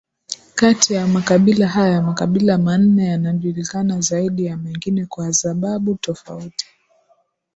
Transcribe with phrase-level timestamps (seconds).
[0.55, 6.67] Kati ya makabila haya makabila manne yanajulikana zaidi ya mengine kwa zababu tofauti